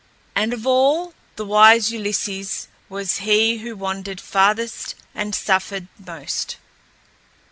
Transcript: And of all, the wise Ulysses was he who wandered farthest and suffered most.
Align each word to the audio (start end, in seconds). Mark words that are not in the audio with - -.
And 0.35 0.51
of 0.51 0.65
all, 0.65 1.13
the 1.35 1.45
wise 1.45 1.91
Ulysses 1.91 2.67
was 2.89 3.17
he 3.17 3.59
who 3.59 3.75
wandered 3.75 4.19
farthest 4.19 4.95
and 5.13 5.35
suffered 5.35 5.87
most. 6.03 6.57